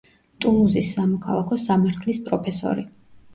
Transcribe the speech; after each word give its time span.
ტულუზის 0.45 0.87
სამოქალაქო 0.95 1.59
სამართლის 1.65 2.21
პროფესორი. 2.31 2.89